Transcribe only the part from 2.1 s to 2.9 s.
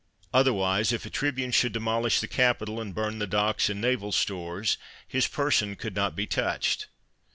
the Capitol,